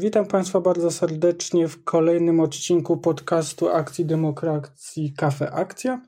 [0.00, 6.02] Witam Państwa bardzo serdecznie w kolejnym odcinku podcastu Akcji Demokracji Kafe Akcja.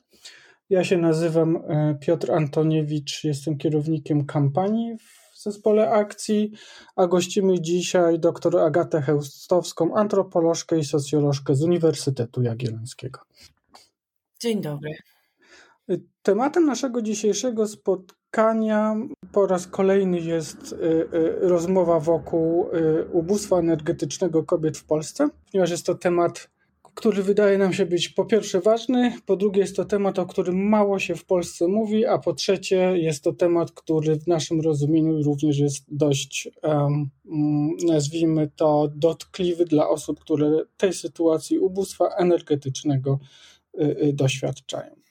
[0.70, 6.52] Ja się nazywam e, Piotr Antoniewicz, jestem kierownikiem kampanii w zespole akcji,
[6.96, 13.20] a gościmy dzisiaj dr Agatę Heustowską, antropolożkę i socjolożkę z Uniwersytetu Jagiellońskiego.
[14.40, 14.90] Dzień dobry.
[16.22, 18.21] Tematem naszego dzisiejszego spotkania
[19.32, 25.70] po raz kolejny jest y, y, rozmowa wokół y, ubóstwa energetycznego kobiet w Polsce, ponieważ
[25.70, 26.50] jest to temat,
[26.94, 30.68] który wydaje nam się być po pierwsze ważny, po drugie jest to temat, o którym
[30.68, 35.22] mało się w Polsce mówi, a po trzecie jest to temat, który w naszym rozumieniu
[35.22, 37.10] również jest dość, um,
[37.86, 43.18] nazwijmy to, dotkliwy dla osób, które tej sytuacji ubóstwa energetycznego
[44.12, 45.01] doświadczają.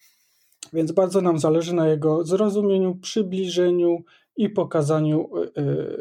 [0.74, 4.04] Więc bardzo nam zależy na jego zrozumieniu, przybliżeniu
[4.38, 5.30] i pokazaniu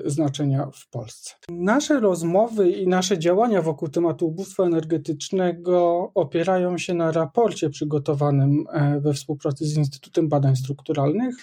[0.07, 1.35] y, znaczenia w Polsce.
[1.49, 9.01] Nasze rozmowy i nasze działania wokół tematu ubóstwa energetycznego opierają się na raporcie przygotowanym e,
[9.01, 11.37] we współpracy z Instytutem Badań Strukturalnych.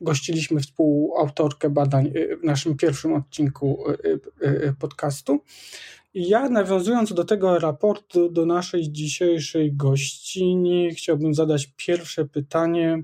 [0.00, 3.84] Gościliśmy współautorkę badań y, w naszym pierwszym odcinku
[4.42, 5.40] y, podcastu.
[6.14, 13.02] I ja nawiązując do tego raportu, do naszej dzisiejszej gościni, chciałbym zadać pierwsze pytanie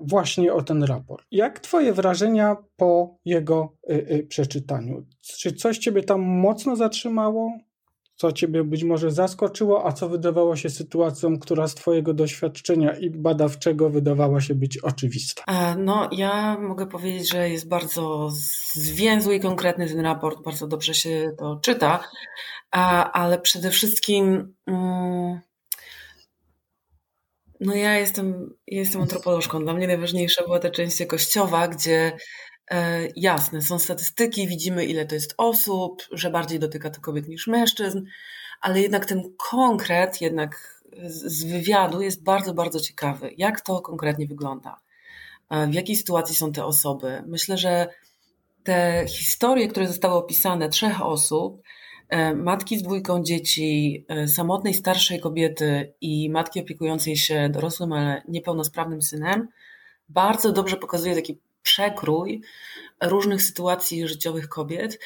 [0.00, 1.26] właśnie o ten raport.
[1.30, 5.06] Jak Twoje wrażenia po jego y, y, przeczytaniu?
[5.20, 7.58] Czy coś Ciebie tam mocno zatrzymało?
[8.16, 13.10] Co Ciebie być może zaskoczyło, a co wydawało się sytuacją, która z Twojego doświadczenia i
[13.10, 15.42] badawczego wydawała się być oczywista?
[15.46, 18.30] E, no, ja mogę powiedzieć, że jest bardzo
[18.72, 22.00] zwięzły i konkretny ten raport, bardzo dobrze się to czyta,
[23.12, 24.54] ale przede wszystkim.
[24.66, 25.40] Mm,
[27.60, 29.64] no ja jestem, jestem antropolożką.
[29.64, 32.16] Dla mnie najważniejsza była ta część jakościowa, gdzie E,
[33.16, 38.04] jasne, są statystyki, widzimy ile to jest osób, że bardziej dotyka to kobiet niż mężczyzn,
[38.60, 43.30] ale jednak ten konkret jednak z wywiadu jest bardzo, bardzo ciekawy.
[43.36, 44.80] Jak to konkretnie wygląda?
[45.50, 47.22] E, w jakiej sytuacji są te osoby?
[47.26, 47.88] Myślę, że
[48.62, 51.62] te historie, które zostały opisane, trzech osób,
[52.08, 59.02] e, matki z dwójką dzieci, samotnej starszej kobiety i matki opiekującej się dorosłym, ale niepełnosprawnym
[59.02, 59.48] synem,
[60.08, 62.42] bardzo dobrze pokazuje taki przekrój
[63.02, 64.98] różnych sytuacji życiowych kobiet,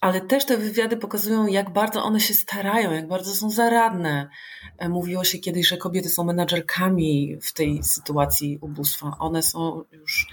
[0.00, 4.28] ale też te wywiady pokazują, jak bardzo one się starają, jak bardzo są zaradne.
[4.78, 9.16] E, mówiło się kiedyś, że kobiety są menadżerkami w tej sytuacji ubóstwa.
[9.18, 10.28] One są już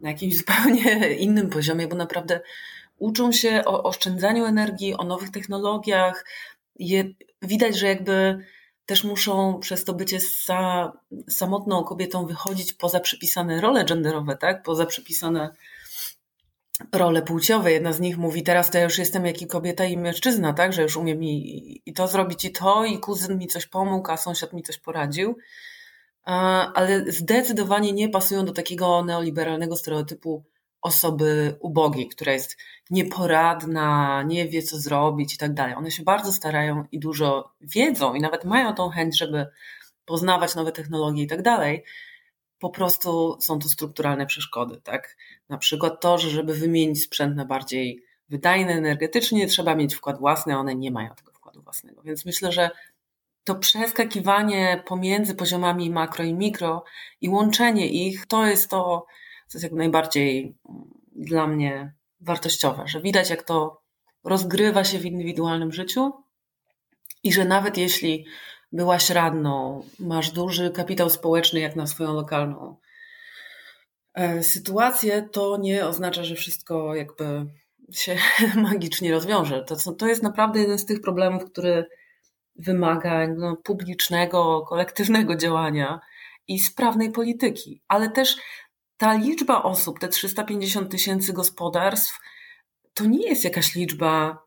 [0.00, 2.40] na jakimś zupełnie innym poziomie, bo naprawdę
[2.98, 6.24] uczą się o oszczędzaniu energii, o nowych technologiach.
[6.78, 7.04] Je,
[7.42, 8.38] widać, że jakby
[8.88, 10.92] też muszą przez to bycie sa,
[11.28, 14.62] samotną kobietą wychodzić poza przypisane role genderowe, tak?
[14.62, 15.50] Poza przypisane
[16.92, 17.72] role płciowe.
[17.72, 20.72] Jedna z nich mówi, teraz to ja już jestem jak i kobieta i mężczyzna, tak?
[20.72, 24.16] Że już umiem i, i to zrobić i to, i kuzyn mi coś pomógł, a
[24.16, 25.36] sąsiad mi coś poradził.
[26.74, 30.44] Ale zdecydowanie nie pasują do takiego neoliberalnego stereotypu
[30.82, 32.56] osoby ubogiej, która jest
[32.90, 35.74] nieporadna, nie wie co zrobić i tak dalej.
[35.74, 39.46] One się bardzo starają i dużo wiedzą i nawet mają tą chęć, żeby
[40.04, 41.84] poznawać nowe technologie i tak dalej.
[42.58, 45.16] Po prostu są to strukturalne przeszkody, tak?
[45.48, 50.54] Na przykład to, że żeby wymienić sprzęt na bardziej wydajny energetycznie, trzeba mieć wkład własny,
[50.54, 52.02] a one nie mają tego wkładu własnego.
[52.02, 52.70] Więc myślę, że
[53.44, 56.84] to przeskakiwanie pomiędzy poziomami makro i mikro
[57.20, 59.06] i łączenie ich, to jest to,
[59.46, 63.82] co jest jak najbardziej mm, dla mnie wartościowe, że widać, jak to
[64.24, 66.12] rozgrywa się w indywidualnym życiu
[67.22, 68.26] i że nawet jeśli
[68.72, 72.76] byłaś radną, masz duży kapitał społeczny jak na swoją lokalną
[74.14, 77.46] e, sytuację, to nie oznacza, że wszystko jakby
[77.92, 78.16] się
[78.70, 79.64] magicznie rozwiąże.
[79.64, 81.84] To, to jest naprawdę jeden z tych problemów, który
[82.56, 86.00] wymaga no, publicznego, kolektywnego działania
[86.48, 88.36] i sprawnej polityki, ale też
[88.98, 92.20] ta liczba osób, te 350 tysięcy gospodarstw,
[92.94, 94.42] to nie jest jakaś liczba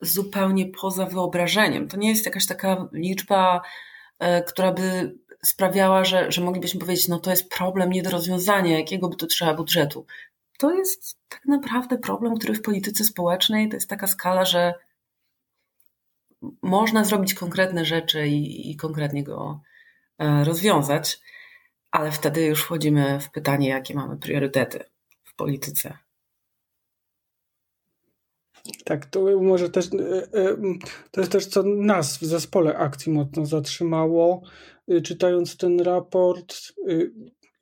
[0.00, 1.88] zupełnie poza wyobrażeniem.
[1.88, 3.62] To nie jest jakaś taka liczba,
[4.18, 5.14] e, która by
[5.44, 9.26] sprawiała, że, że moglibyśmy powiedzieć, no to jest problem nie do rozwiązania, jakiego by to
[9.26, 10.06] trzeba budżetu.
[10.58, 14.74] To jest tak naprawdę problem, który w polityce społecznej to jest taka skala, że
[16.62, 19.60] można zrobić konkretne rzeczy i, i konkretnie go
[20.18, 21.20] e, rozwiązać
[21.90, 24.84] ale wtedy już wchodzimy w pytanie, jakie mamy priorytety
[25.24, 25.98] w polityce.
[28.84, 30.56] Tak, to może też, e, e,
[31.10, 34.42] to jest też co nas w zespole akcji mocno zatrzymało.
[34.88, 36.54] E, czytając ten raport,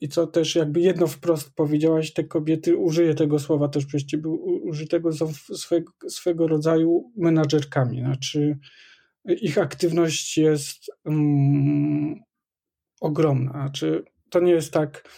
[0.00, 4.44] i co też jakby jedno wprost powiedziałaś, te kobiety, użyję tego słowa też przecież był
[4.64, 8.58] użytego są swego, swego rodzaju menadżerkami, znaczy
[9.24, 12.20] ich aktywność jest um,
[13.00, 15.08] ogromna, znaczy to nie jest tak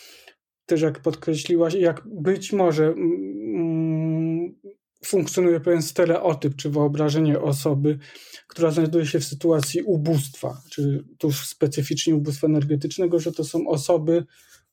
[0.67, 4.55] też jak podkreśliłaś, jak być może um,
[5.05, 7.99] funkcjonuje pewien stereotyp czy wyobrażenie osoby,
[8.49, 14.25] która znajduje się w sytuacji ubóstwa, czy tuż specyficznie ubóstwa energetycznego, że to są osoby,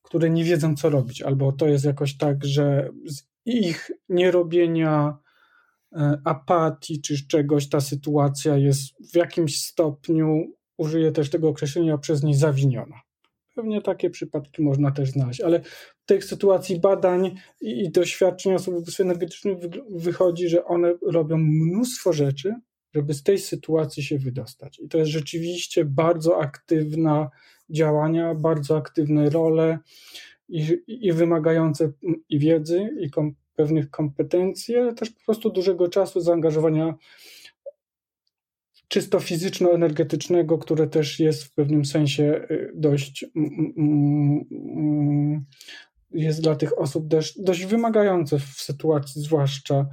[0.02, 5.18] które nie wiedzą, co robić, albo to jest jakoś tak, że z ich nierobienia,
[5.96, 10.44] e, apatii czy czegoś ta sytuacja jest w jakimś stopniu,
[10.78, 12.96] użyję też tego określenia, przez nie zawiniona.
[13.56, 15.62] Pewnie takie przypadki można też znaleźć, ale
[16.04, 19.58] w tej sytuacji badań i, doświadczeń osób energetycznym
[19.90, 22.54] wychodzi, że one robią mnóstwo rzeczy,
[22.94, 24.80] żeby z tej sytuacji się wydostać.
[24.80, 27.30] I to jest rzeczywiście bardzo aktywna
[27.70, 29.80] działania, bardzo aktywne role
[30.50, 31.92] i, i wymagające
[32.30, 36.94] i wiedzy, i kom, pewnych kompetencji, ale też po prostu dużego czasu zaangażowania
[38.94, 43.26] czysto fizyczno-energetycznego, które też jest w pewnym sensie y, dość
[46.12, 49.86] jest dla tych osób dość, dość wymagające w sytuacji, zwłaszcza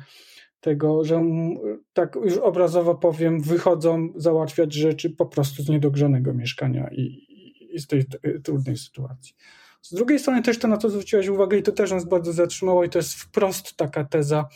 [0.61, 1.23] tego, że
[1.93, 7.26] tak już obrazowo powiem, wychodzą załatwiać rzeczy po prostu z niedogrzanego mieszkania i,
[7.75, 8.05] i z tej
[8.44, 9.35] trudnej sytuacji.
[9.82, 12.85] Z drugiej strony też to, na co zwróciłaś uwagę i to też nas bardzo zatrzymało
[12.85, 14.49] i to jest wprost taka teza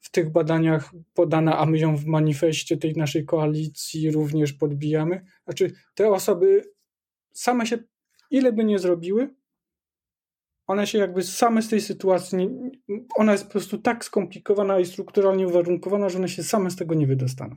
[0.00, 5.24] w tych badaniach podana, a my ją w manifestie tej naszej koalicji również podbijamy.
[5.44, 6.62] Znaczy te osoby
[7.32, 7.78] same się,
[8.30, 9.34] ile by nie zrobiły,
[10.68, 12.48] one się jakby same z tej sytuacji,
[13.16, 16.94] ona jest po prostu tak skomplikowana i strukturalnie uwarunkowana, że one się same z tego
[16.94, 17.54] nie wydostaną.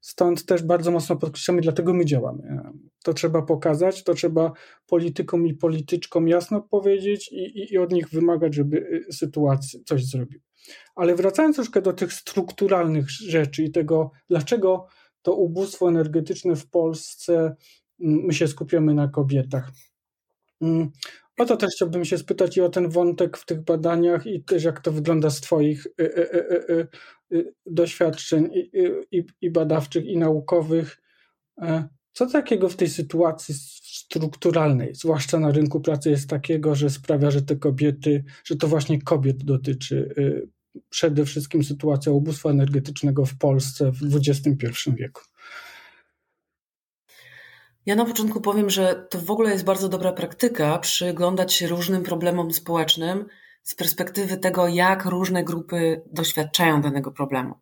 [0.00, 2.62] Stąd też bardzo mocno podkreślamy, dlatego my działamy.
[3.04, 4.52] To trzeba pokazać, to trzeba
[4.86, 10.06] politykom i polityczkom jasno powiedzieć i, i, i od nich wymagać, żeby y, sytuacji coś
[10.06, 10.40] zrobił.
[10.94, 14.86] Ale wracając troszkę do tych strukturalnych rzeczy i tego, dlaczego
[15.22, 17.56] to ubóstwo energetyczne w Polsce,
[18.00, 19.70] mm, my się skupiamy na kobietach.
[21.38, 24.44] Mm, o to też chciałbym się spytać i o ten wątek w tych badaniach i
[24.44, 26.88] też jak to wygląda z Twoich y, y,
[27.32, 28.50] y, doświadczeń
[29.40, 31.02] i, badawczych, i naukowych.
[31.62, 37.30] E, co takiego w tej sytuacji strukturalnej, zwłaszcza na rynku pracy, jest takiego, że sprawia,
[37.30, 40.14] że te kobiety, że to właśnie kobiet dotyczy
[40.88, 45.22] przede wszystkim sytuacja ubóstwa energetycznego w Polsce w XXI wieku?
[47.86, 52.02] Ja na początku powiem, że to w ogóle jest bardzo dobra praktyka przyglądać się różnym
[52.02, 53.26] problemom społecznym
[53.62, 57.54] z perspektywy tego, jak różne grupy doświadczają danego problemu.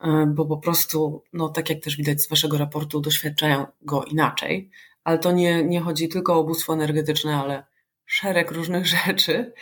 [0.00, 4.70] E, bo po prostu, no tak jak też widać z Waszego raportu, doświadczają go inaczej.
[5.04, 7.64] Ale to nie, nie chodzi tylko o ubóstwo energetyczne, ale
[8.06, 9.52] szereg różnych rzeczy.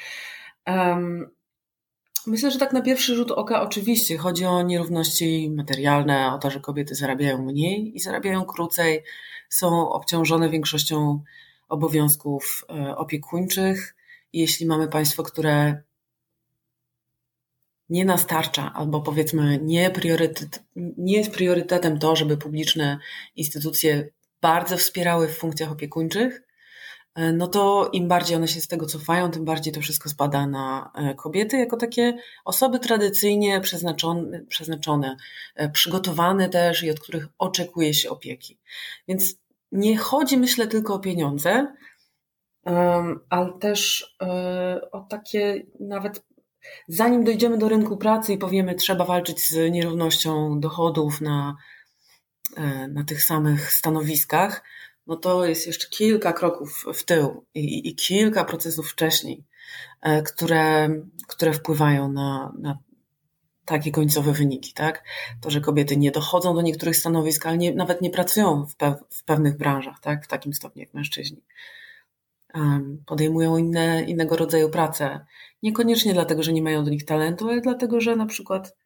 [2.27, 6.61] Myślę, że tak na pierwszy rzut oka oczywiście chodzi o nierówności materialne, o to, że
[6.61, 9.03] kobiety zarabiają mniej i zarabiają krócej,
[9.49, 11.23] są obciążone większością
[11.69, 13.97] obowiązków e, opiekuńczych.
[14.33, 15.83] Jeśli mamy państwo, które
[17.89, 22.99] nie nastarcza, albo powiedzmy nie, priorytet, nie jest priorytetem to, żeby publiczne
[23.37, 24.09] instytucje
[24.41, 26.48] bardzo wspierały w funkcjach opiekuńczych,
[27.33, 30.91] no to im bardziej one się z tego cofają, tym bardziej to wszystko spada na
[30.95, 35.17] e, kobiety, jako takie osoby tradycyjnie przeznaczone, przeznaczone
[35.73, 38.59] przygotowane też i od których oczekuje się opieki.
[39.09, 39.35] Więc
[39.73, 41.75] nie chodzi, myślę, tylko o pieniądze,
[43.31, 46.25] ale też e, o takie nawet
[46.89, 51.57] zanim dojdziemy do rynku pracy i powiemy, trzeba walczyć z nierównością dochodów na,
[52.57, 54.63] e, na tych samych stanowiskach,
[55.09, 59.45] no to jest jeszcze kilka kroków w tył i, i kilka procesów wcześniej,
[60.03, 60.89] e, które,
[61.29, 62.79] które wpływają na, na
[63.65, 65.05] takie końcowe wyniki, tak?
[65.41, 68.95] To, że kobiety nie dochodzą do niektórych stanowisk, ale nie, nawet nie pracują w, pe
[69.11, 70.25] w pewnych branżach, tak?
[70.25, 71.43] W takim stopniu jak mężczyźni.
[72.55, 75.27] Um, podejmują inne, innego rodzaju prace.
[75.63, 78.77] Niekoniecznie dlatego, że nie mają do nich talentu, ale dlatego, że na przykład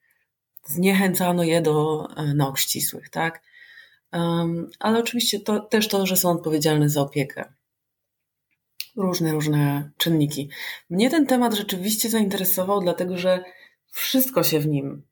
[0.66, 3.42] zniechęcano je do e, nauk ścisłych, tak?
[4.78, 7.52] Ale oczywiście to też to, że są odpowiedzialne za opiekę.
[8.96, 10.50] Różne, różne czynniki.
[10.90, 13.44] Mnie ten temat rzeczywiście zainteresował, dlatego że
[13.90, 15.02] wszystko się w nim,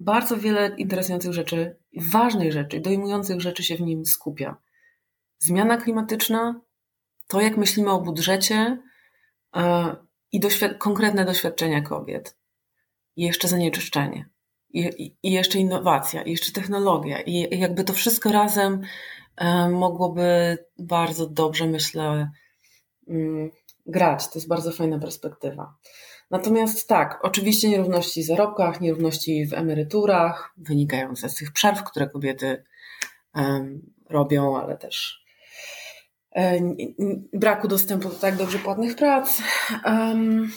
[0.00, 4.56] bardzo wiele interesujących rzeczy, ważnych rzeczy, dojmujących rzeczy się w nim skupia.
[5.38, 6.60] Zmiana klimatyczna,
[7.26, 8.78] to jak myślimy o budżecie
[9.54, 9.62] yy,
[10.32, 10.40] i
[10.78, 12.36] konkretne doświadczenia kobiet.
[13.16, 14.28] Jeszcze zanieczyszczenie.
[14.76, 17.20] I, jeszcze innowacja, i jeszcze technologia.
[17.20, 18.82] I jakby to wszystko razem
[19.40, 22.30] yy, mogłoby bardzo dobrze, myślę,
[23.06, 23.50] yy,
[23.86, 24.28] grać.
[24.28, 25.74] To jest bardzo fajna perspektywa.
[26.30, 32.64] Natomiast tak, oczywiście nierówności w zarobkach, nierówności w emeryturach, wynikające z tych przerw, które kobiety
[33.34, 35.24] um, robią, ale też
[36.30, 36.76] um,
[37.32, 39.42] braku dostępu do tak dobrze płatnych prac.
[39.84, 40.52] Um,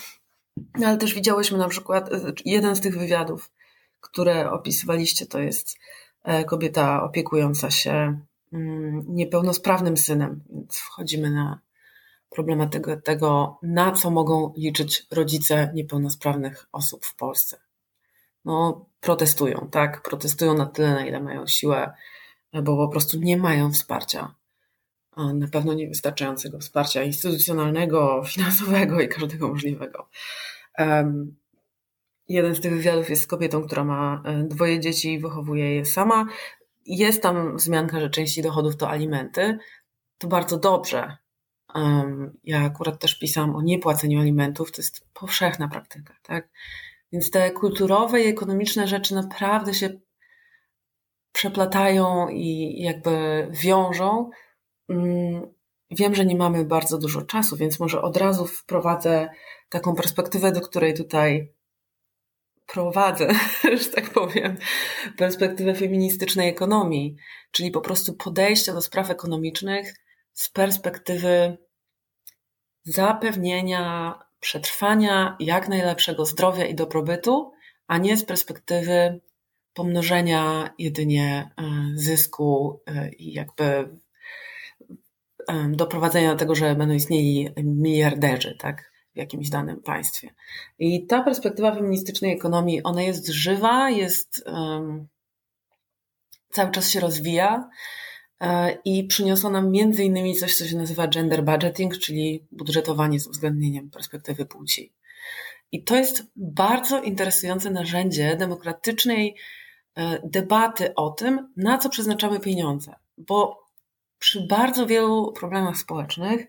[0.85, 2.09] ale też widziałyśmy na przykład,
[2.45, 3.51] jeden z tych wywiadów,
[4.01, 5.77] które opisywaliście, to jest
[6.23, 8.19] e, kobieta opiekująca się
[8.53, 11.59] mm, niepełnosprawnym synem, więc wchodzimy na
[12.29, 17.57] problematykę tego, na co mogą liczyć rodzice niepełnosprawnych osób w Polsce.
[18.45, 20.01] No, protestują, tak?
[20.01, 21.93] Protestują na tyle, na ile mają siłę,
[22.53, 24.35] bo po prostu nie mają wsparcia.
[25.33, 30.09] Na pewno niewystarczającego wsparcia instytucjonalnego, finansowego i każdego możliwego.
[32.29, 35.85] Jeden z tych wywiadów jest z kobietą, która ma e, dwoje dzieci i wychowuje je
[35.85, 36.25] sama.
[36.85, 39.57] Jest tam wzmianka, że części dochodów to alimenty.
[40.17, 41.17] To bardzo dobrze,
[42.43, 46.49] ja akurat też pisałam o niepłaceniu alimentów, to jest powszechna praktyka, tak?
[47.11, 49.89] Więc te kulturowe i ekonomiczne rzeczy naprawdę się
[51.31, 54.29] przeplatają i jakby wiążą.
[54.89, 55.41] Mm,
[55.91, 59.29] wiem, że nie mamy bardzo dużo czasu, więc może od razu wprowadzę
[59.69, 61.53] taką perspektywę, do której tutaj
[62.73, 63.27] prowadzę,
[63.81, 64.57] że tak powiem,
[65.17, 67.15] perspektywę feministycznej ekonomii,
[67.51, 69.93] czyli po prostu podejścia do spraw ekonomicznych
[70.33, 71.57] z perspektywy
[72.83, 77.51] zapewnienia przetrwania jak najlepszego zdrowia i dobrobytu,
[77.87, 79.19] a nie z perspektywy
[79.73, 81.63] pomnożenia jedynie e,
[81.95, 83.89] zysku e, i jakby e,
[85.69, 88.88] doprowadzenia do tego, że będą istnieli miliarderzy, tak,
[89.19, 90.33] jakimś danym państwie.
[90.79, 95.07] I ta perspektywa feministycznej ekonomii, ona jest żywa, jest um,
[96.49, 97.69] cały czas się rozwija.
[98.41, 103.27] E, i przyniosło nam między innymi coś, co się nazywa gender budgeting, czyli budżetowanie z
[103.27, 104.93] uwzględnieniem perspektywy płci.
[105.71, 109.35] I to jest bardzo interesujące narzędzie demokratycznej
[109.95, 113.65] e, debaty o tym, na co przeznaczamy pieniądze, bo
[114.19, 116.47] przy bardzo wielu problemach społecznych,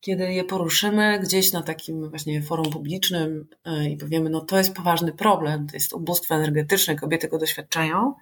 [0.00, 4.74] kiedy je poruszymy gdzieś na takim właśnie forum publicznym e, i powiemy, no to jest
[4.74, 8.14] poważny problem, to jest ubóstwo energetyczne, kobiety go doświadczają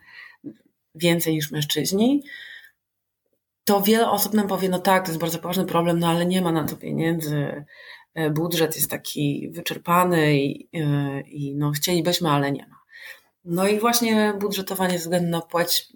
[0.94, 2.22] więcej niż mężczyźni,
[3.64, 6.42] to wiele osób nam powie, no tak, to jest bardzo poważny problem, no ale nie
[6.42, 7.64] ma na to pieniędzy,
[8.14, 12.76] e, budżet jest taki wyczerpany i, e, i no chcielibyśmy, ale nie ma.
[13.44, 15.88] No i właśnie budżetowanie ze względu na płeć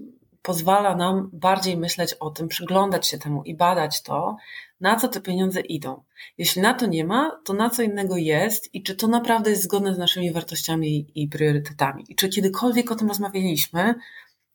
[0.43, 4.37] pozwala nam bardziej myśleć o tym, przyglądać się temu i badać to,
[4.81, 6.03] na co te pieniądze idą.
[6.39, 9.63] Jeśli na to nie ma, to na co innego jest i czy to naprawdę jest
[9.63, 12.05] zgodne z naszymi wartościami i priorytetami.
[12.09, 13.95] I czy kiedykolwiek o tym rozmawialiśmy,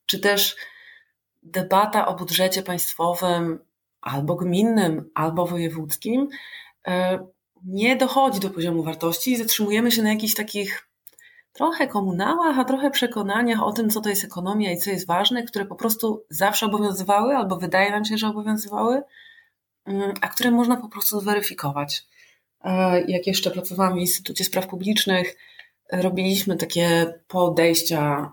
[0.06, 0.56] czy też
[1.42, 3.58] debata o budżecie państwowym
[4.00, 6.28] albo gminnym, albo wojewódzkim
[6.86, 7.18] e,
[7.64, 10.88] nie dochodzi do poziomu wartości i zatrzymujemy się na jakichś takich
[11.54, 15.42] trochę komunałach, a trochę przekonaniach o tym, co to jest ekonomia i co jest ważne,
[15.42, 19.02] które po prostu zawsze obowiązywały, albo wydaje nam się, że obowiązywały,
[19.86, 22.06] mm, a które można po prostu zweryfikować.
[22.64, 25.36] E, jak jeszcze pracowałam w Instytucie Spraw Publicznych,
[25.92, 28.32] robiliśmy takie podejścia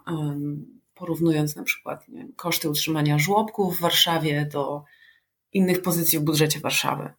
[1.02, 4.84] porównując na przykład wiem, koszty utrzymania żłobków w Warszawie do
[5.54, 7.14] innych pozycji w budżecie Warszawy.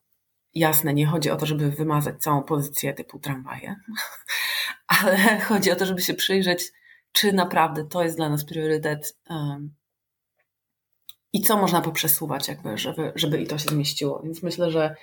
[0.54, 3.76] Jasne, nie chodzi o to, żeby wymazać całą pozycję typu tramwaje,
[5.00, 5.16] ale
[5.48, 6.72] chodzi o to, żeby się przyjrzeć,
[7.12, 9.74] czy naprawdę to jest dla nas priorytet um,
[11.32, 14.22] i co można poprzesuwać, jakby, żeby, żeby i to się zmieściło.
[14.24, 14.94] Więc myślę, że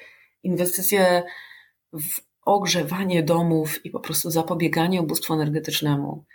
[0.44, 1.24] inwestycje
[1.94, 6.26] w ogrzewanie domów i po prostu zapobieganie ubóstwu energetycznemu,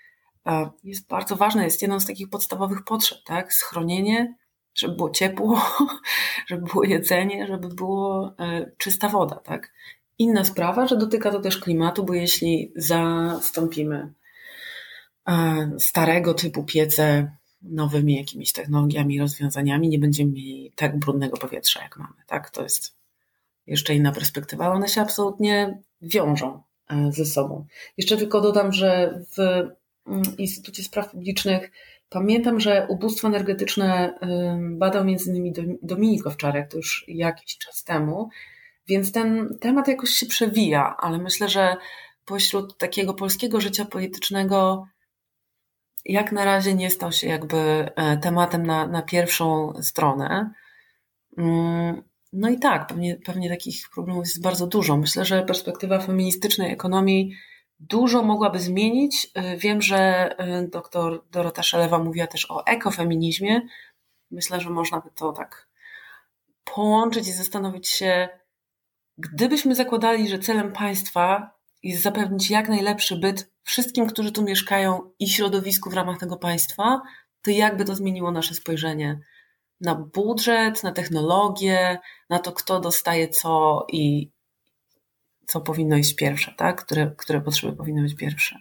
[0.84, 3.52] jest bardzo ważne, jest jedną z takich podstawowych potrzeb, tak?
[3.52, 4.34] Schronienie,
[4.74, 5.62] żeby było ciepło,
[6.48, 9.72] żeby było jedzenie, żeby było e, czysta woda, tak?
[10.18, 14.12] Inna sprawa, że dotyka to też klimatu, bo jeśli zastąpimy
[15.28, 21.96] e, starego typu piece nowymi jakimiś technologiami, rozwiązaniami, nie będziemy mieli tak brudnego powietrza, jak
[21.96, 22.50] mamy, tak?
[22.50, 22.96] To jest
[23.66, 27.66] jeszcze inna perspektywa, ale one się absolutnie wiążą e, ze sobą.
[27.96, 29.68] Jeszcze tylko dodam, że w
[30.06, 31.70] Mm, Instytucie Spraw Publicznych
[32.08, 34.18] pamiętam, że ubóstwo energetyczne
[34.60, 35.52] badał między innymi
[35.82, 38.28] Dominik Owczarek, to już jakiś czas temu,
[38.88, 41.76] więc ten temat jakoś się przewija, ale myślę, że
[42.24, 44.86] pośród takiego polskiego życia politycznego
[46.04, 50.50] jak na razie nie stał się jakby e, tematem na, na pierwszą stronę.
[51.38, 54.96] Mm, no i tak, pewnie, pewnie takich problemów jest bardzo dużo.
[54.96, 57.36] Myślę, że perspektywa feministycznej ekonomii
[57.80, 59.26] dużo mogłaby zmienić.
[59.54, 60.30] Y, wiem, że
[60.62, 63.60] y, dr Dorota Szelewa mówiła też o ekofeminizmie.
[64.30, 65.68] Myślę, że można by to tak
[66.74, 68.28] połączyć i zastanowić się,
[69.18, 71.50] gdybyśmy zakładali, że celem państwa
[71.82, 77.02] jest zapewnić jak najlepszy byt wszystkim, którzy tu mieszkają i środowisku w ramach tego państwa,
[77.42, 79.20] to jakby to zmieniło nasze spojrzenie
[79.80, 81.98] na budżet, na technologię,
[82.30, 84.30] na to, kto dostaje co i
[85.46, 86.84] co powinno iść pierwsze, tak?
[86.84, 88.58] które, które potrzeby powinny być pierwsze.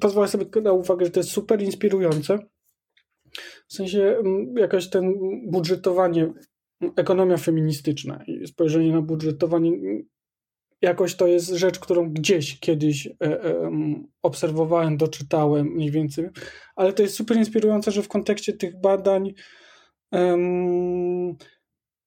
[0.00, 2.38] Pozwolę sobie na uwagę, że to jest super inspirujące.
[3.68, 5.14] W sensie mm, jakaś ten
[5.50, 6.32] budżetowanie,
[6.96, 9.70] ekonomia feministyczna i spojrzenie na budżetowanie
[10.84, 13.70] jakoś to jest rzecz, którą gdzieś kiedyś e, e,
[14.22, 16.28] obserwowałem, doczytałem mniej więcej,
[16.76, 19.34] ale to jest super inspirujące, że w kontekście tych badań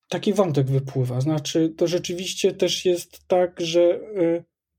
[0.10, 1.22] taki wątek wypływa.
[1.22, 4.00] Znaczy, to rzeczywiście też jest tak, że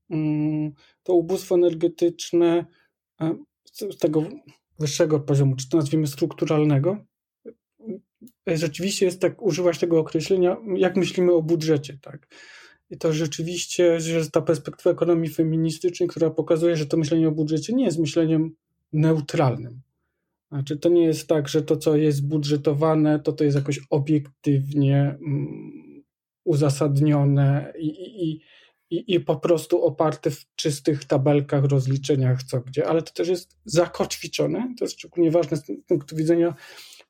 [0.09, 0.71] um,
[1.03, 2.65] to ubóstwo energetyczne
[3.65, 4.23] z tego
[4.79, 6.97] wyższego poziomu, czy to nazwijmy strukturalnego,
[8.47, 12.27] rzeczywiście jest tak, używać tego określenia, jak myślimy o budżecie, tak
[12.89, 17.73] i to rzeczywiście, że ta perspektywa ekonomii feministycznej, która pokazuje, że to myślenie o budżecie
[17.73, 18.55] nie jest myśleniem
[18.93, 19.81] neutralnym.
[20.51, 25.17] Znaczy, to nie jest tak, że to, co jest budżetowane, to to jest jakoś obiektywnie
[25.21, 26.03] um,
[26.43, 28.41] uzasadnione i, i,
[28.89, 33.57] i, i po prostu oparte w czystych tabelkach, rozliczeniach, co gdzie, ale to też jest
[33.65, 34.73] zakotwiczone.
[34.79, 36.55] To jest szczególnie ważne z punktu widzenia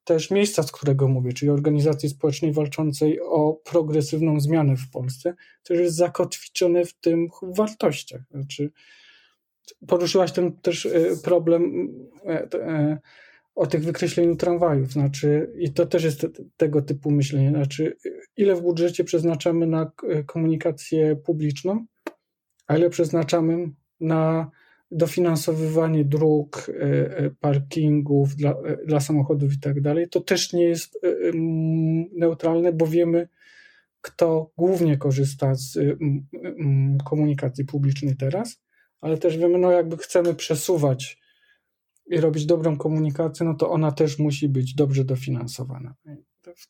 [0.03, 5.79] też miejsca, z którego mówię, czyli organizacji społecznej walczącej o progresywną zmianę w Polsce, też
[5.79, 8.21] jest zakotwiczone w tym wartościach.
[8.31, 8.71] Znaczy,
[9.87, 11.89] poruszyłaś ten też e, problem
[12.25, 12.99] e, e,
[13.55, 16.27] o tych wykreśleniu tramwajów, znaczy, i to też jest
[16.57, 17.97] tego typu myślenie, znaczy,
[18.37, 19.91] ile w budżecie przeznaczamy na
[20.25, 21.85] komunikację publiczną,
[22.67, 24.51] a ile przeznaczamy na
[24.91, 30.63] dofinansowywanie dróg, e, e, parkingów dla, e, dla samochodów i tak dalej, to też nie
[30.63, 30.99] jest
[32.13, 33.27] neutralne, bo wiemy,
[34.01, 35.77] kto głównie korzysta z
[37.05, 38.61] komunikacji publicznej teraz,
[39.01, 41.19] ale też wiemy, no jakby chcemy przesuwać
[42.07, 45.95] i robić dobrą komunikację, no to ona też musi być dobrze dofinansowana.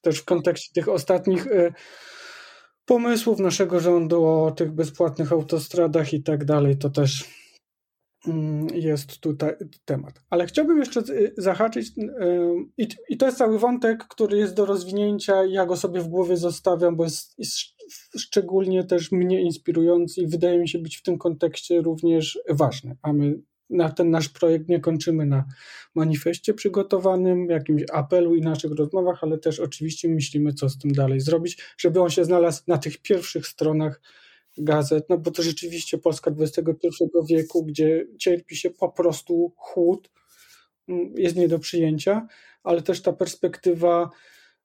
[0.02, 1.48] Też w kontekście tych ostatnich
[2.86, 7.39] pomysłów naszego rządu o tych bezpłatnych autostradach i tak dalej, to też
[8.74, 9.54] jest tutaj
[9.86, 10.22] temat.
[10.30, 15.46] Ale chciałbym jeszcze y, zahaczyć, y, i, to jest cały wątek, który jest do rozwinięcia,
[15.46, 17.58] ja go sobie w głowie zostawiam, bo jest, jest
[18.18, 22.98] szczególnie też mnie inspirujący i wydaje mi się być w tym kontekście również ważny.
[23.02, 25.46] A my na ten nasz projekt nie kończymy na
[25.96, 31.20] manifestie przygotowanym, jakimś apelu i naszych rozmowach, ale też oczywiście myślimy, co z tym dalej
[31.20, 34.02] zrobić, żeby on się znalazł na tych pierwszych stronach
[34.60, 36.88] gazet, no bo to rzeczywiście Polska XXI
[37.30, 40.12] wieku, gdzie cierpi się po prostu chłód,
[40.88, 42.28] mm, jest nie do przyjęcia,
[42.64, 44.10] ale też ta perspektywa,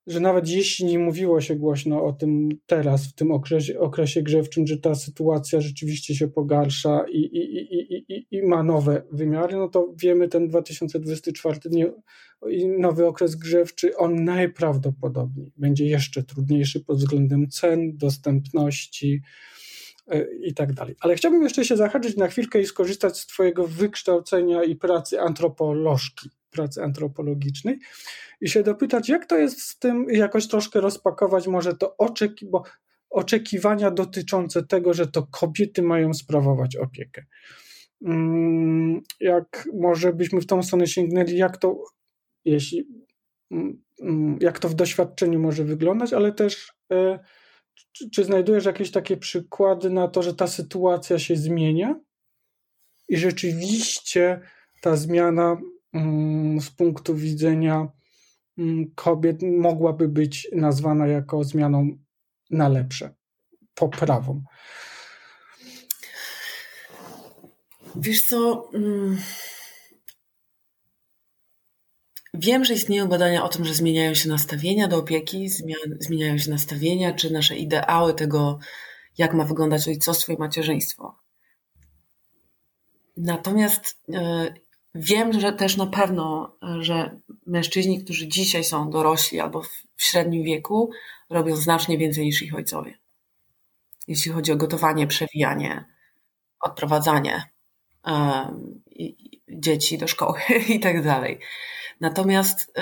[0.07, 4.66] że nawet jeśli nie mówiło się głośno o tym teraz, w tym okresie, okresie grzewczym,
[4.66, 9.68] że ta sytuacja rzeczywiście się pogarsza i, i, i, i, i ma nowe wymiary, no
[9.68, 11.92] to wiemy ten 2024 nie,
[12.78, 19.22] nowy okres grzewczy, on najprawdopodobniej będzie jeszcze trudniejszy pod względem cen, dostępności,
[20.40, 20.97] i tak dalej.
[21.01, 26.31] Ale chciałbym jeszcze się zahaczyć na chwilkę i skorzystać z Twojego wykształcenia i pracy antropolożki,
[26.51, 27.79] pracy antropologicznej
[28.40, 32.62] i się dopytać, jak to jest z tym, jakoś troszkę rozpakować może to oczeki, bo
[33.11, 37.25] oczekiwania dotyczące tego, że to kobiety mają sprawować opiekę.
[38.05, 41.85] Mm, jak może byśmy w tą stronę sięgnęli, jak to,
[42.45, 42.88] jeśli,
[43.51, 47.19] mm, mm, jak to w doświadczeniu może wyglądać, ale też e,
[47.93, 52.01] czy, czy znajdujesz jakieś takie przykłady na to, że ta sytuacja się zmienia
[53.09, 54.41] i rzeczywiście
[54.81, 55.57] ta zmiana
[55.93, 57.89] mm, z punktu widzenia
[58.59, 61.99] mm, kobiet mogłaby być nazwana jako zmianą
[62.51, 63.15] na lepsze,
[63.75, 64.43] poprawą?
[67.97, 68.71] Wiesz co?
[68.75, 69.19] Mm,
[72.35, 75.49] Wiem, że istnieją badania o tym, że zmieniają się nastawienia do opieki,
[76.01, 78.59] zmieniają się nastawienia, czy nasze ideały tego,
[79.18, 81.18] jak ma wyglądać ojcostwo i macierzyństwo.
[83.16, 84.55] Natomiast e,
[84.94, 89.62] wiem, że też na pewno, że mężczyźni, którzy dzisiaj są dorośli albo
[89.97, 90.90] w średnim wieku,
[91.31, 92.99] robią znacznie więcej niż ich ojcowie.
[94.09, 95.85] Jeśli chodzi o gotowanie, przewijanie,
[96.61, 97.42] odprowadzanie
[98.07, 98.83] um,
[99.61, 100.38] dzieci do szkoły
[100.75, 101.38] i tak dalej.
[102.01, 102.73] Natomiast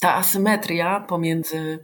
[0.00, 1.78] ta asymetria pomiędzy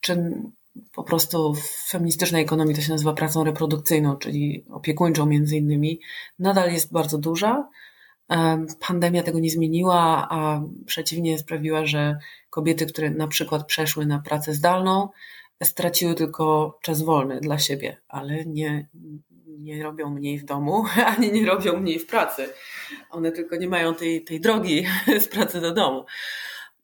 [0.00, 0.52] czym
[0.92, 6.00] po prostu w feministycznej ekonomii to się nazywa pracą reprodukcyjną, czyli opiekuńczą między innymi,
[6.38, 7.68] nadal jest bardzo duża.
[8.80, 12.18] Pandemia tego nie zmieniła, a przeciwnie sprawiła, że
[12.50, 15.08] kobiety, które na przykład przeszły na pracę zdalną,
[15.62, 18.88] straciły tylko czas wolny dla siebie, ale nie,
[19.58, 20.84] nie robią mniej w domu,
[21.16, 22.48] ani nie robią mniej w pracy.
[23.10, 24.86] One tylko nie mają tej, tej drogi
[25.24, 26.04] z pracy do domu.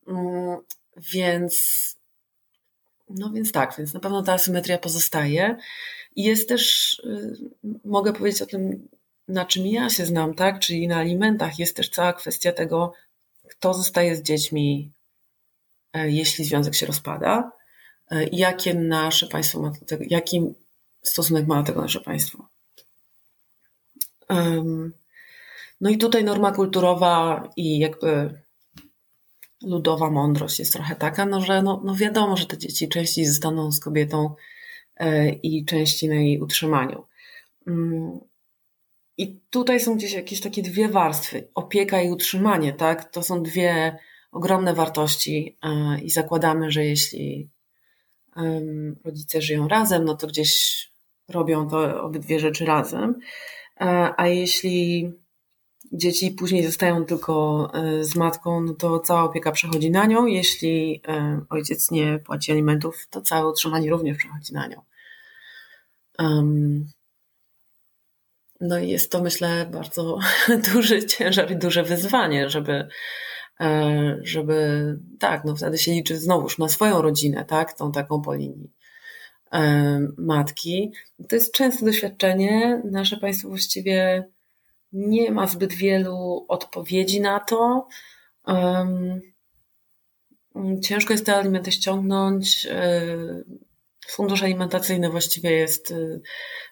[0.09, 0.57] Mm,
[0.97, 1.97] więc,
[3.11, 5.57] no więc tak, więc na pewno ta asymetria pozostaje.
[6.17, 7.37] I jest też, y,
[7.85, 8.89] mogę powiedzieć o tym,
[9.29, 10.59] na czym ja się znam, tak?
[10.59, 12.93] Czyli na alimentach jest też cała kwestia tego,
[13.49, 14.91] kto zostaje z dziećmi,
[15.93, 17.53] e, jeśli związek się rozpada,
[18.11, 20.55] e, jakie nasze państwo ma, jaki
[21.03, 22.49] stosunek ma do tego nasze państwo.
[25.81, 28.41] No i tutaj norma kulturowa i jakby
[29.63, 33.73] ludowa mądrość jest trochę taka, no że no, no wiadomo, że te dzieci częściej zostaną
[33.73, 34.35] z kobietą
[34.97, 37.05] e, i częściej na jej utrzymaniu.
[37.67, 38.21] Mm,
[39.17, 41.49] I tutaj są gdzieś jakieś takie dwie warstwy.
[41.55, 43.11] Opieka i utrzymanie, tak?
[43.11, 43.99] To są dwie
[44.33, 47.49] ogromne wartości e, i zakładamy, że jeśli
[49.05, 50.91] rodzice żyją razem, no to gdzieś
[51.29, 53.21] robią to obydwie rzeczy razem.
[53.81, 55.13] E, a jeśli
[55.93, 60.27] dzieci później zostają tylko e, z matką, no to cała opieka przechodzi na nią.
[60.27, 64.83] Jeśli e, ojciec nie płaci alimentów, to całe utrzymanie również przechodzi na nią.
[68.61, 70.19] No i jest to, myślę, bardzo
[70.73, 72.89] duży ciężar i duże wyzwanie, żeby,
[74.23, 78.71] żeby tak, no wtedy się liczy znowuż na swoją rodzinę, tak, tą taką po linii
[80.19, 80.93] matki.
[81.29, 82.83] To jest częste doświadczenie.
[82.85, 84.29] Nasze państwo właściwie
[84.93, 87.89] nie ma zbyt wielu odpowiedzi na to.
[90.83, 92.67] Ciężko jest te alimenty ściągnąć.
[92.71, 93.03] E,
[94.09, 96.21] fundusz alimentacyjny właściwie jest e,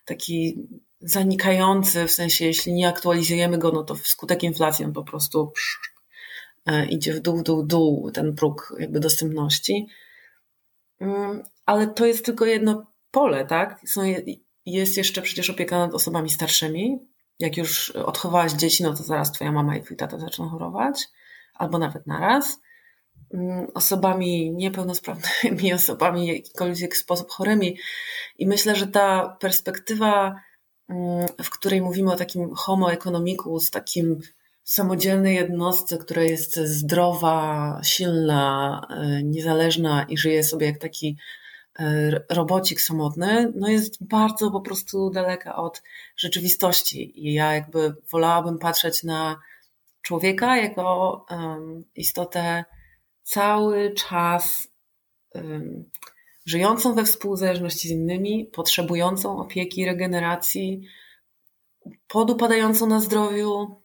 [0.05, 0.69] taki
[1.01, 5.53] zanikający, w sensie jeśli nie aktualizujemy go, no to wskutek inflacji on po prostu
[6.67, 9.87] e, idzie w dół, dół, dół ten próg jakby dostępności.
[11.67, 13.81] Ale to jest tylko jedno pole, tak?
[13.87, 14.03] Są,
[14.67, 16.99] jest jeszcze przecież opieka nad osobami starszymi.
[17.39, 21.09] Jak już odchowałaś dzieci, no to zaraz twoja mama i twój tata zaczną chorować,
[21.55, 22.61] albo nawet naraz.
[23.35, 27.79] Mm, osobami niepełnosprawnymi, osobami w jakikolwiek sposób chorymi.
[28.39, 30.41] I myślę, że ta perspektywa,
[30.89, 34.21] mm, w której mówimy o takim homo economicus, takim
[34.65, 38.81] samodzielnej jednostce, która jest zdrowa, silna,
[39.19, 41.17] y, niezależna i żyje sobie jak taki
[42.31, 45.83] robocik samotny, no jest bardzo po prostu daleka od
[46.17, 47.27] rzeczywistości.
[47.29, 49.41] I ja jakby wolałabym patrzeć na
[50.03, 52.65] człowieka jako um, istotę
[53.23, 54.69] cały czas
[55.35, 55.91] um,
[56.47, 60.89] żyjącą we współzależności z innymi, potrzebującą opieki, regeneracji,
[62.09, 63.83] podupadającą na zdrowiu,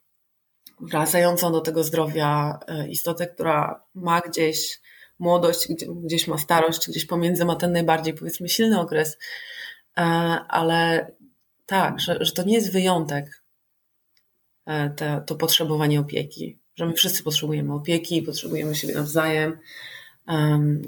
[0.79, 4.81] wracającą do tego zdrowia e, istotę, która ma gdzieś
[5.21, 5.67] młodość,
[6.03, 9.17] gdzieś ma starość, gdzieś pomiędzy ma ten najbardziej, powiedzmy, silny okres,
[9.97, 10.01] e,
[10.47, 11.11] ale
[11.65, 13.43] tak, że, że to nie jest wyjątek,
[14.65, 19.57] e, to potrzebowanie opieki, że my wszyscy potrzebujemy opieki, potrzebujemy siebie nawzajem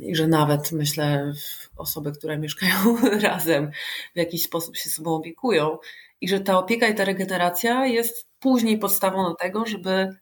[0.02, 1.34] i że nawet, myślę,
[1.78, 3.72] osoby, które mieszkają razem,
[4.16, 5.78] w jakiś sposób się sobą opiekują
[6.22, 10.16] i że ta opieka i ta regeneracja jest później podstawą do tego, żeby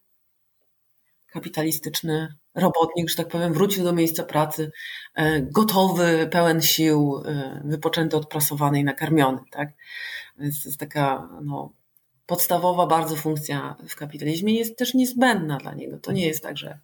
[1.28, 4.72] kapitalistyczny robotnik, że tak powiem, wrócił do miejsca pracy
[5.16, 9.40] e, gotowy, pełen sił, e, wypoczęty, odprasowany i nakarmiony.
[9.52, 9.70] Tak?
[10.40, 11.74] Więc to jest taka no,
[12.26, 15.98] podstawowa bardzo funkcja w kapitalizmie jest też niezbędna dla niego.
[15.98, 16.80] To nie jest tak, że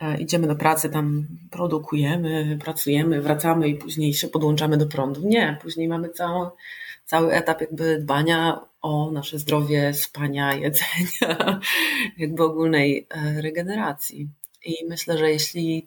[0.00, 5.20] e, idziemy do pracy, tam produkujemy, pracujemy, wracamy i później się podłączamy do prądu.
[5.24, 6.50] Nie, później mamy całą
[7.04, 11.60] cały etap jakby dbania o nasze zdrowie, spania, jedzenia,
[12.18, 14.28] jakby ogólnej regeneracji.
[14.64, 15.86] I myślę, że jeśli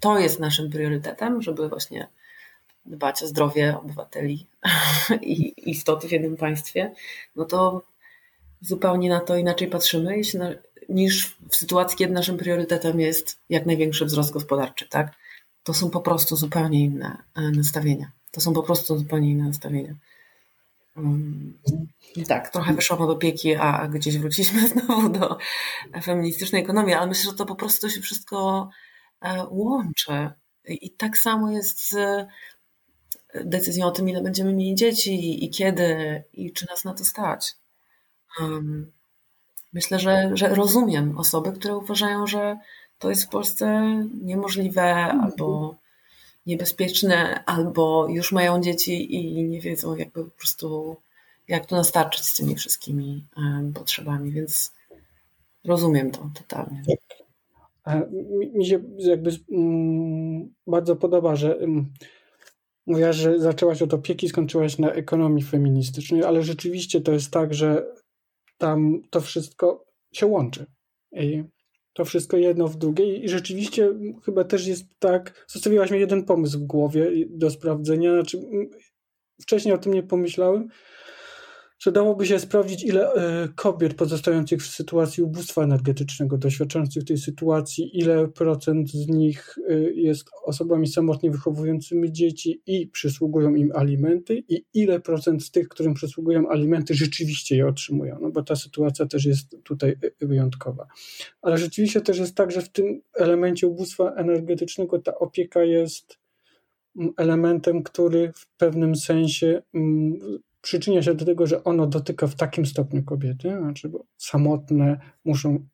[0.00, 2.08] to jest naszym priorytetem, żeby właśnie
[2.86, 4.46] dbać o zdrowie obywateli
[5.22, 6.92] i istoty w jednym państwie,
[7.36, 7.82] no to
[8.60, 10.20] zupełnie na to inaczej patrzymy
[10.88, 15.12] niż w sytuacji, kiedy naszym priorytetem jest jak największy wzrost gospodarczy, tak?
[15.62, 18.10] To są po prostu zupełnie inne e, nastawienia.
[18.30, 19.94] To są po prostu zupełnie inne nastawienia.
[22.28, 25.38] Tak, trochę wyszłam od opieki, a gdzieś wróciliśmy znowu do
[26.02, 28.70] feministycznej ekonomii, ale myślę, że to po prostu się wszystko
[29.20, 30.30] e, łączy.
[30.68, 32.26] I tak samo jest z
[33.34, 37.54] decyzją o tym, ile będziemy mieli dzieci i kiedy, i czy nas na to stać.
[39.72, 42.56] Myślę, że, że rozumiem osoby, które uważają, że
[42.98, 43.82] to jest w Polsce
[44.22, 45.76] niemożliwe albo
[46.46, 50.96] niebezpieczne, albo już mają dzieci i nie wiedzą jakby po prostu
[51.48, 53.26] jak to nastarczyć z tymi wszystkimi
[53.74, 54.72] potrzebami, więc
[55.64, 56.82] rozumiem to totalnie.
[57.84, 58.08] Tak.
[58.54, 61.92] Mi się jakby mm, bardzo podoba, że mm,
[62.86, 67.86] mówiłaś, że zaczęłaś od opieki, skończyłaś na ekonomii feministycznej, ale rzeczywiście to jest tak, że
[68.58, 70.66] tam to wszystko się łączy.
[71.12, 71.44] I
[71.94, 73.16] to wszystko jedno w drugie.
[73.16, 73.88] I rzeczywiście
[74.24, 78.38] chyba też jest tak, zostawiłaś mi jeden pomysł w głowie do sprawdzenia, znaczy
[79.42, 80.68] wcześniej o tym nie pomyślałem,
[81.84, 87.98] że dałoby się sprawdzić, ile e, kobiet pozostających w sytuacji ubóstwa energetycznego, doświadczających tej sytuacji,
[87.98, 94.64] ile procent z nich e, jest osobami samotnie wychowującymi dzieci i przysługują im alimenty, i
[94.74, 99.24] ile procent z tych, którym przysługują alimenty, rzeczywiście je otrzymują, no bo ta sytuacja też
[99.24, 100.86] jest tutaj e, wyjątkowa.
[101.42, 106.18] Ale rzeczywiście też jest tak, że w tym elemencie ubóstwa energetycznego ta opieka jest
[106.96, 110.18] mm, elementem, który w pewnym sensie mm,
[110.64, 115.66] przyczynia się do tego, że ono dotyka w takim stopniu kobiety, znaczy samotne muszą,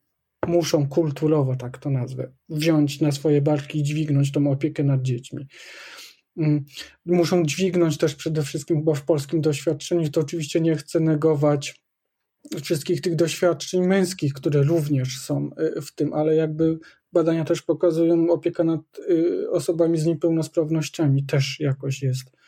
[0.47, 5.47] muszą kulturowo, tak to nazwę, wziąć na swoje barki i dźwignąć tą opiekę nad dziećmi.
[6.37, 6.65] Mm,
[7.05, 11.81] muszą dźwignąć też przede wszystkim chyba w polskim doświadczeniu, to oczywiście nie chcę negować
[12.63, 16.79] wszystkich tych doświadczeń męskich, które również są y, w tym, ale jakby
[17.13, 22.40] badania też pokazują, opieka nad y, osobami z niepełnosprawnościami też jakoś jest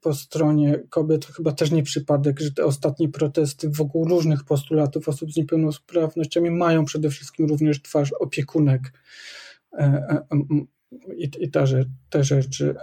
[0.00, 1.26] po stronie kobiet.
[1.26, 6.84] Chyba też nie przypadek, że te ostatnie protesty wokół różnych postulatów osób z niepełnosprawnościami mają
[6.84, 8.92] przede wszystkim również twarz opiekunek
[9.72, 10.18] e,
[11.16, 11.64] i, i ta,
[12.10, 12.74] te rzeczy.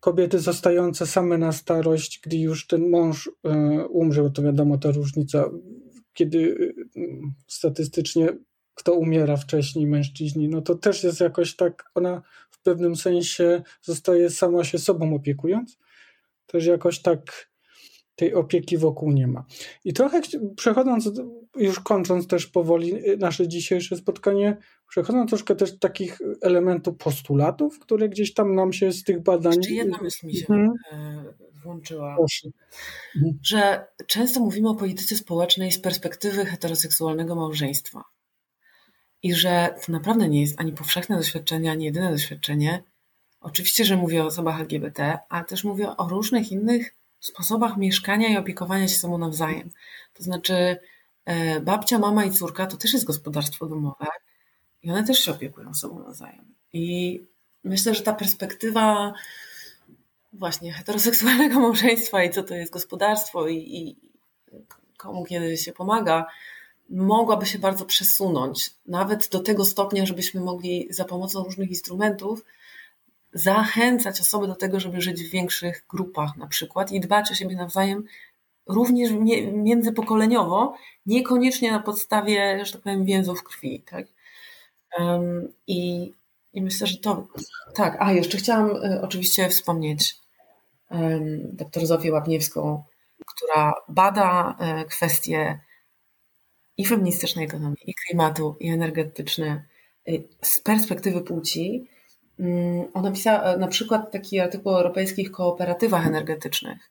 [0.00, 3.30] Kobiety zostające same na starość, gdy już ten mąż
[3.90, 5.50] umrze, bo to wiadomo, ta różnica,
[6.12, 6.74] kiedy
[7.46, 8.28] statystycznie
[8.78, 12.22] kto umiera wcześniej, mężczyźni, no to też jest jakoś tak, ona
[12.68, 15.78] pewnym sensie zostaje sama się sobą opiekując,
[16.46, 17.48] też jakoś tak
[18.16, 19.44] tej opieki wokół nie ma.
[19.84, 20.20] I trochę
[20.56, 21.10] przechodząc,
[21.56, 24.56] już kończąc też powoli y, nasze dzisiejsze spotkanie,
[24.88, 29.56] przechodząc troszkę też takich elementów postulatów, które gdzieś tam nam się z tych badań...
[29.56, 30.72] Jeszcze jedna myśl mi się hmm.
[31.62, 32.48] włączyła, Proszę.
[33.16, 33.38] Mhm.
[33.42, 38.02] że często mówimy o polityce społecznej z perspektywy heteroseksualnego małżeństwa.
[39.22, 42.82] I że to naprawdę nie jest ani powszechne doświadczenie, ani jedyne doświadczenie.
[43.40, 48.36] Oczywiście, że mówię o osobach LGBT, ale też mówię o różnych innych sposobach mieszkania i
[48.36, 49.70] opiekowania się sobą nawzajem.
[50.14, 50.76] To znaczy,
[51.24, 54.06] e, babcia, mama i córka to też jest gospodarstwo domowe
[54.82, 56.54] i one też się opiekują sobą nawzajem.
[56.72, 57.20] I
[57.64, 59.12] myślę, że ta perspektywa
[60.32, 63.96] właśnie heteroseksualnego małżeństwa i co to jest gospodarstwo i, i
[64.96, 66.26] komu kiedy się pomaga,
[66.88, 72.44] mogłaby się bardzo przesunąć, nawet do tego stopnia, żebyśmy mogli za pomocą różnych instrumentów
[73.32, 77.56] zachęcać osoby do tego, żeby żyć w większych grupach na przykład i dbać o siebie
[77.56, 78.04] nawzajem
[78.68, 79.10] również
[79.52, 80.74] międzypokoleniowo,
[81.06, 83.82] niekoniecznie na podstawie, że tak powiem, więzów krwi.
[83.90, 84.06] Tak?
[84.98, 86.12] Um, i,
[86.52, 87.26] I myślę, że to
[87.74, 87.96] tak.
[88.00, 90.16] A jeszcze chciałam y, oczywiście wspomnieć
[90.90, 92.82] um, dr Zofię Łapniewską,
[93.26, 95.60] która bada y, kwestie
[96.78, 99.64] i feministycznej ekonomii, i klimatu, i energetyczne
[100.08, 101.88] y, z perspektywy płci.
[102.38, 106.90] Mm, ona pisała e, na przykład taki artykuł o europejskich kooperatywach energetycznych,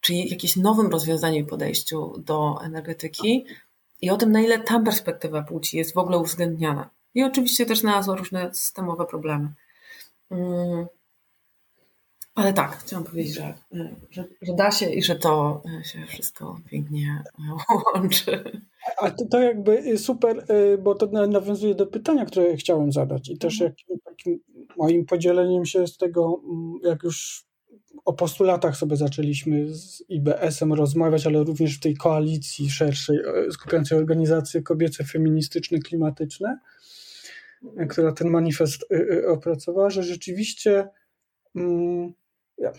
[0.00, 3.46] czyli jakimś nowym rozwiązaniu i podejściu do energetyki
[4.02, 6.90] i o tym, na ile tam perspektywa płci jest w ogóle uwzględniana.
[7.14, 9.48] I oczywiście też znalazła różne systemowe problemy.
[12.34, 13.54] Ale tak, chciałam powiedzieć, że,
[14.10, 17.22] że, że, da się i że to się wszystko pięknie
[17.94, 18.44] łączy.
[18.98, 23.38] A to, to jakby super, y, bo to nawiązuje do pytania, które chciałem zadać i
[23.38, 23.74] też mhm.
[23.88, 24.40] jak, takim
[24.76, 27.46] moim podzieleniem się z tego, mm, jak już
[28.04, 33.98] o postulatach sobie zaczęliśmy z IBS-em rozmawiać, ale również w tej koalicji szerszej, e, skupiającej
[33.98, 36.58] organizacje kobiece, feministyczne, klimatyczne,
[37.76, 40.88] e, która ten manifest y, y, opracowała, że rzeczywiście
[41.56, 42.12] mm,
[42.58, 42.72] ja,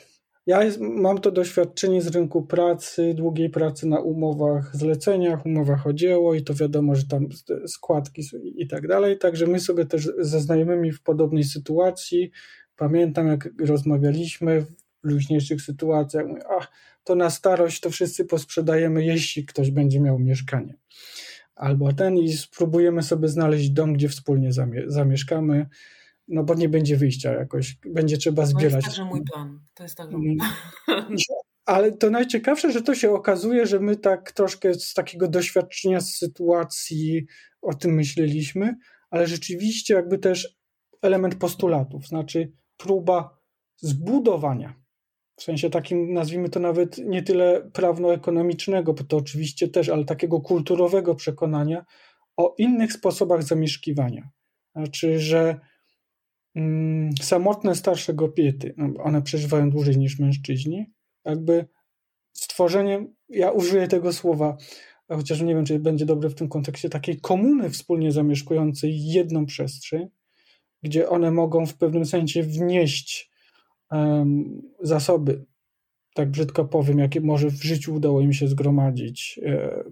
[0.46, 5.94] ja jest, mam to doświadczenie z rynku pracy, długiej pracy na umowach, zleceniach, umowach o
[5.94, 7.28] dzieło i to wiadomo, że tam
[7.68, 8.22] składki
[8.56, 9.18] i tak dalej.
[9.18, 12.32] Także my sobie też ze znajomymi w podobnej sytuacji,
[12.76, 14.68] pamiętam jak rozmawialiśmy w
[15.04, 16.72] luźniejszych sytuacjach, mówię, ach,
[17.04, 20.76] to na starość to wszyscy posprzedajemy, jeśli ktoś będzie miał mieszkanie.
[21.56, 24.50] Albo ten i spróbujemy sobie znaleźć dom, gdzie wspólnie
[24.88, 25.66] zamieszkamy
[26.28, 28.72] no bo nie będzie wyjścia jakoś, będzie trzeba zbierać.
[28.72, 29.60] To jest także mój plan.
[29.74, 31.16] To jest także mój plan.
[31.66, 36.18] Ale to najciekawsze, że to się okazuje, że my tak troszkę z takiego doświadczenia z
[36.18, 37.26] sytuacji
[37.62, 38.76] o tym myśleliśmy,
[39.10, 40.58] ale rzeczywiście jakby też
[41.02, 43.40] element postulatów, znaczy próba
[43.78, 44.86] zbudowania
[45.36, 50.42] w sensie takim, nazwijmy to nawet nie tyle prawno-ekonomicznego, bo to oczywiście też, ale takiego
[50.42, 51.86] kulturowego przekonania
[52.38, 54.30] o innych sposobach zamieszkiwania.
[54.76, 55.60] Znaczy, że mm,
[57.22, 60.86] samotne starsze kobiety, no, one przeżywają dłużej niż mężczyźni,
[61.26, 61.66] jakby
[62.34, 64.58] stworzeniem, ja użyję tego słowa,
[65.08, 70.08] chociaż nie wiem, czy będzie dobre w tym kontekście, takiej komuny wspólnie zamieszkującej jedną przestrzeń,
[70.84, 73.32] gdzie one mogą w pewnym sensie wnieść
[73.92, 75.46] um, zasoby,
[76.14, 79.84] tak brzydko powiem, jakie może w życiu udało im się zgromadzić, e,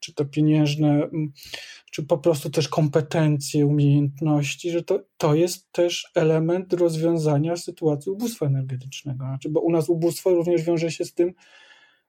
[0.00, 1.08] czy to pieniężne,
[1.90, 8.46] czy po prostu też kompetencje, umiejętności, że to, to jest też element rozwiązania sytuacji ubóstwa
[8.46, 9.24] energetycznego.
[9.24, 11.34] Znaczy, bo u nas ubóstwo również wiąże się z tym,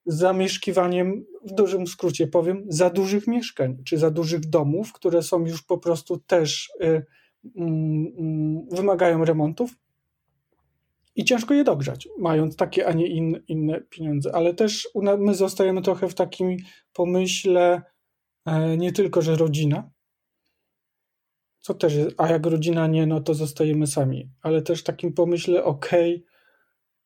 [0.06, 5.64] zamieszkiwaniem, w dużym skrócie powiem, za dużych mieszkań, czy za dużych domów, które są już
[5.64, 7.00] po prostu też y, y,
[7.52, 9.76] y, wymagają remontów
[11.20, 14.36] i ciężko je dogrzać, mając takie, a nie in, inne pieniądze.
[14.36, 16.58] Ale też my zostajemy trochę w takim
[16.94, 17.82] pomyśle
[18.46, 19.90] e, nie tylko, że rodzina,
[21.60, 25.64] co też jest, a jak rodzina nie, no to zostajemy sami, ale też takim pomyśle,
[25.64, 26.26] okej,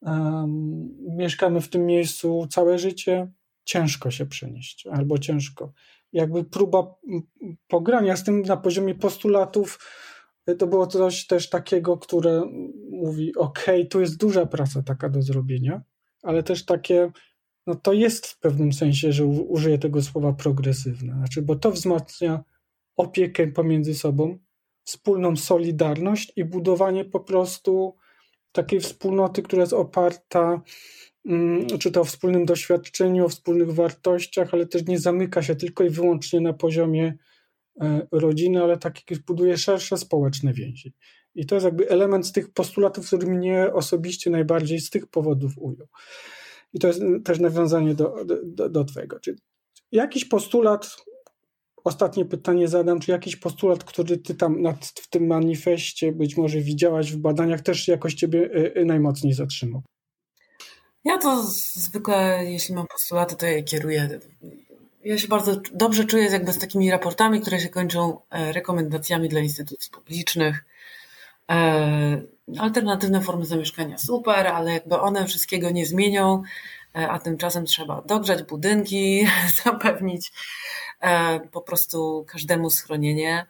[0.01, 3.31] okay, um, mieszkamy w tym miejscu całe życie,
[3.63, 5.73] ciężko się przenieść, albo ciężko.
[6.11, 6.95] Jakby próba
[7.67, 9.79] pogrania z tym na poziomie postulatów,
[10.57, 12.43] to było coś też takiego, które
[12.89, 15.81] mówi: OK, tu jest duża praca taka do zrobienia,
[16.23, 17.11] ale też takie,
[17.67, 22.43] no to jest w pewnym sensie, że użyję tego słowa progresywne, znaczy, bo to wzmacnia
[22.95, 24.37] opiekę pomiędzy sobą,
[24.83, 27.95] wspólną solidarność i budowanie po prostu
[28.51, 30.61] takiej wspólnoty, która jest oparta
[31.25, 35.83] mm, czy to o wspólnym doświadczeniu, o wspólnych wartościach, ale też nie zamyka się tylko
[35.83, 37.17] i wyłącznie na poziomie
[38.11, 40.93] rodziny, ale takich buduje szersze społeczne więzi.
[41.35, 45.51] I to jest jakby element z tych postulatów, który mnie osobiście najbardziej z tych powodów
[45.57, 45.87] ujął.
[46.73, 49.19] I to jest też nawiązanie do, do, do Twojego.
[49.19, 49.37] Czyli
[49.91, 50.97] jakiś postulat
[51.83, 56.59] Ostatnie pytanie zadam, czy jakiś postulat, który ty tam nad, w tym manifestie być może
[56.59, 59.81] widziałaś w badaniach, też jakoś ciebie y, najmocniej zatrzymał?
[61.05, 64.19] Ja to zwykle, jeśli mam postulaty, to je kieruję.
[65.03, 69.39] Ja się bardzo dobrze czuję jakby z takimi raportami, które się kończą e, rekomendacjami dla
[69.39, 70.65] instytucji publicznych.
[71.51, 72.21] E,
[72.59, 76.43] alternatywne formy zamieszkania super, ale jakby one wszystkiego nie zmienią,
[76.95, 79.27] e, a tymczasem trzeba dogrzać budynki,
[79.63, 80.31] zapewnić
[81.51, 83.45] po prostu każdemu schronienie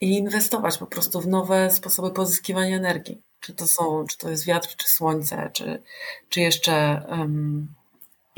[0.00, 3.22] i inwestować po prostu w nowe sposoby pozyskiwania energii.
[3.40, 5.82] Czy to są, czy to jest wiatr, czy słońce, czy,
[6.28, 7.74] czy jeszcze um,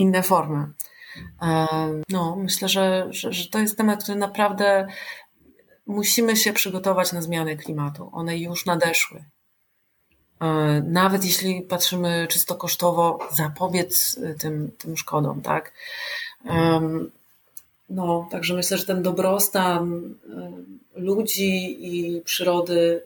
[0.03, 0.67] inne formy.
[2.09, 4.87] No, myślę, że, że, że to jest temat, który naprawdę
[5.87, 8.11] musimy się przygotować na zmiany klimatu.
[8.13, 9.25] One już nadeszły.
[10.41, 10.47] E,
[10.87, 15.73] nawet jeśli patrzymy czysto kosztowo, zapobiec y, tym, tym szkodom, tak?
[17.91, 20.15] No, także myślę, że ten dobrostan
[20.97, 23.03] y, ludzi i przyrody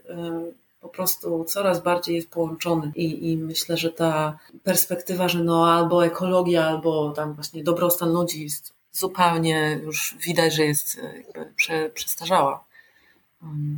[0.86, 6.06] po prostu coraz bardziej jest połączony I, i myślę, że ta perspektywa, że no albo
[6.06, 12.64] ekologia, albo tam właśnie dobrostan ludzi jest zupełnie już widać, że jest jakby prze, przestarzała.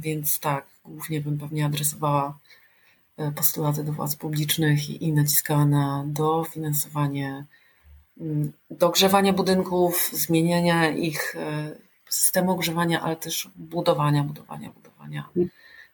[0.01, 2.39] Więc tak, głównie bym pewnie adresowała
[3.19, 7.45] E, postulaty do władz publicznych i, i naciskała na dofinansowanie
[8.21, 11.77] mm, dogrzewania budynków, zmieniania ich e,
[12.09, 15.29] systemu ogrzewania, ale też budowania, budowania, budowania.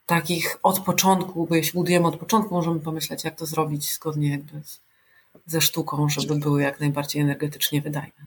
[0.06, 4.62] Takich od początku, bo jeśli budujemy od początku, możemy pomyśleć, jak to zrobić zgodnie jakby
[4.62, 4.80] z,
[5.46, 8.26] ze sztuką, żeby były jak najbardziej energetycznie wydajne.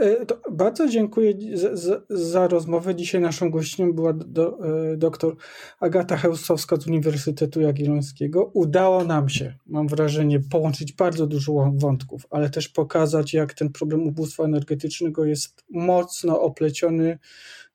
[0.00, 2.94] E, bardzo dziękuję za, za, za, rozmowę.
[2.94, 4.58] Dzisiaj naszą gościnią była do,
[4.92, 5.36] e, doktor
[5.80, 8.50] Agata Hełstowska z Uniwersytetu Jagiellońskiego.
[8.54, 14.06] Udało nam się, mam wrażenie, połączyć bardzo dużo wątków, ale też pokazać, jak ten problem
[14.06, 17.18] ubóstwa energetycznego jest mocno opleciony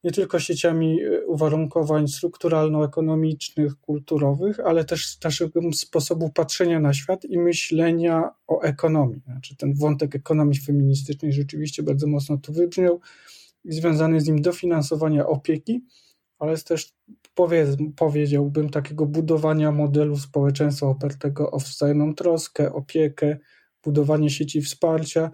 [0.06, 7.38] nie tylko sieciami e, uwarunkowań strukturalno-ekonomicznych, kulturowych, ale też naszego sposobu patrzenia na świat i
[7.38, 9.22] myślenia o ekonomii.
[9.26, 13.00] Znaczy ten wątek ekonomii feministycznej rzeczywiście bardzo mocno tu wybrzmiał
[13.64, 15.86] i związany z nim dofinansowania opieki,
[16.40, 16.94] ale jest też
[17.96, 23.38] powiedziałbym takiego budowania modelu społeczeństwa opartego o wzajemną troskę, opiekę,
[23.84, 25.32] budowanie sieci wsparcia,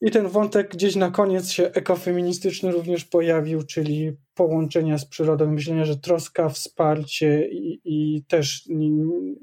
[0.00, 5.84] i ten wątek gdzieś na koniec się ekofeministyczny również pojawił, czyli połączenia z przyrodą, myślenia,
[5.84, 8.64] że troska, wsparcie i, i też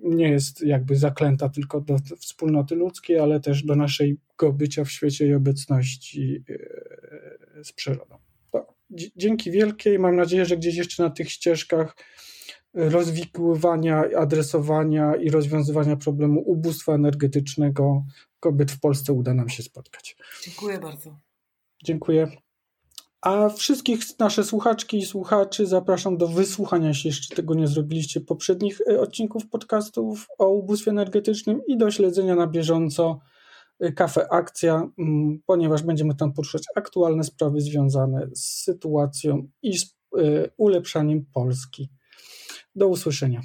[0.03, 5.27] nie, jest jakby zaklęta tylko do wspólnoty ludzkiej, ale też do naszego bycia w świecie
[5.27, 8.15] i obecności e, z przyrodą.
[8.51, 8.75] To
[9.15, 11.95] dzięki wielkie i mam nadzieję, że gdzieś jeszcze na tych ścieżkach
[12.75, 18.03] rozwikływania, adresowania i rozwiązywania problemu ubóstwa energetycznego
[18.39, 20.17] kobiet w Polsce uda nam się spotkać.
[20.43, 21.19] Dziękuję bardzo.
[21.83, 22.27] Dziękuję.
[23.21, 28.81] A wszystkich nasze słuchaczki i słuchaczy zapraszam do wysłuchania się, jeszcze tego nie zrobiliście, poprzednich
[28.81, 33.19] e, odcinków podcastów o ubóstwie energetycznym i do śledzenia na bieżąco
[33.79, 39.83] e, Kafe Akcja, mm, ponieważ będziemy tam poruszać aktualne sprawy związane z sytuacją i z
[39.83, 39.87] e,
[40.57, 41.89] ulepszaniem Polski.
[42.75, 43.41] Do usłyszenia.